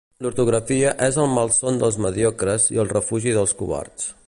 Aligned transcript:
L'ortografia 0.25 0.93
és 1.07 1.19
el 1.23 1.29
malson 1.33 1.77
dels 1.83 1.99
mediocres 2.05 2.67
i 2.77 2.83
el 2.85 2.91
refugi 2.95 3.37
dels 3.39 3.57
covards. 3.63 4.13